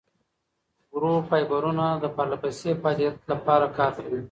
ورو 0.93 1.13
فایبرونه 1.29 1.85
د 2.03 2.05
پرلهپسې 2.15 2.69
فعالیت 2.81 3.15
لپاره 3.31 3.65
کار 3.77 3.91
کوي. 3.97 4.19